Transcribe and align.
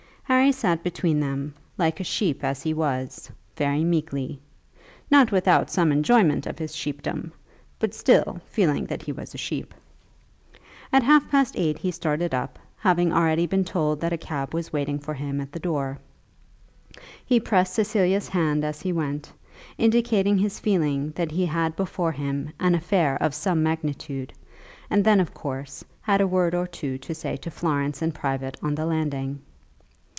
Harry 0.25 0.53
sat 0.53 0.81
between 0.81 1.19
them, 1.19 1.53
like 1.77 1.99
a 1.99 2.05
sheep 2.05 2.41
as 2.41 2.63
he 2.63 2.73
was, 2.73 3.29
very 3.57 3.83
meekly, 3.83 4.39
not 5.11 5.29
without 5.29 5.69
some 5.69 5.91
enjoyment 5.91 6.47
of 6.47 6.57
his 6.57 6.73
sheepdom, 6.73 7.33
but 7.79 7.93
still 7.93 8.39
feeling 8.45 8.85
that 8.85 9.01
he 9.01 9.11
was 9.11 9.35
a 9.35 9.37
sheep. 9.37 9.73
At 10.93 11.03
half 11.03 11.27
past 11.29 11.55
eight 11.57 11.77
he 11.79 11.91
started 11.91 12.33
up, 12.33 12.57
having 12.77 13.11
already 13.11 13.45
been 13.45 13.65
told 13.65 13.99
that 13.99 14.13
a 14.13 14.17
cab 14.17 14.53
was 14.53 14.71
waiting 14.71 14.99
for 14.99 15.13
him 15.15 15.41
at 15.41 15.51
the 15.51 15.59
door. 15.59 15.99
He 17.25 17.37
pressed 17.37 17.73
Cecilia's 17.73 18.29
hand 18.29 18.63
as 18.63 18.79
he 18.81 18.93
went, 18.93 19.33
indicating 19.77 20.37
his 20.37 20.61
feeling 20.61 21.11
that 21.17 21.31
he 21.31 21.45
had 21.45 21.75
before 21.75 22.13
him 22.13 22.53
an 22.57 22.73
affair 22.73 23.17
of 23.21 23.35
some 23.35 23.61
magnitude, 23.61 24.31
and 24.89 25.03
then 25.03 25.19
of 25.19 25.33
course 25.33 25.83
had 26.01 26.21
a 26.21 26.27
word 26.27 26.55
or 26.55 26.67
two 26.67 26.97
to 26.99 27.13
say 27.13 27.35
to 27.35 27.51
Florence 27.51 28.01
in 28.01 28.13
private 28.13 28.55
on 28.63 28.75
the 28.75 28.85
landing. 28.85 29.41